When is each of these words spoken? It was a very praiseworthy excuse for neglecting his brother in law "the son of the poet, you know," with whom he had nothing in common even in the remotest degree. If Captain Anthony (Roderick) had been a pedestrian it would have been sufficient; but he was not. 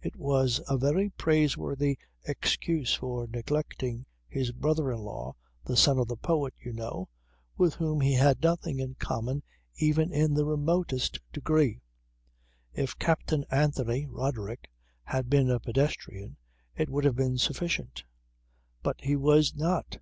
It 0.00 0.16
was 0.16 0.62
a 0.66 0.78
very 0.78 1.10
praiseworthy 1.10 1.98
excuse 2.26 2.94
for 2.94 3.26
neglecting 3.26 4.06
his 4.26 4.50
brother 4.50 4.90
in 4.90 5.00
law 5.00 5.34
"the 5.62 5.76
son 5.76 5.98
of 5.98 6.08
the 6.08 6.16
poet, 6.16 6.54
you 6.58 6.72
know," 6.72 7.10
with 7.58 7.74
whom 7.74 8.00
he 8.00 8.14
had 8.14 8.42
nothing 8.42 8.78
in 8.78 8.94
common 8.94 9.42
even 9.76 10.10
in 10.10 10.32
the 10.32 10.46
remotest 10.46 11.20
degree. 11.34 11.82
If 12.72 12.98
Captain 12.98 13.44
Anthony 13.50 14.06
(Roderick) 14.06 14.70
had 15.02 15.28
been 15.28 15.50
a 15.50 15.60
pedestrian 15.60 16.38
it 16.74 16.88
would 16.88 17.04
have 17.04 17.16
been 17.16 17.36
sufficient; 17.36 18.04
but 18.82 18.98
he 19.02 19.16
was 19.16 19.54
not. 19.54 19.98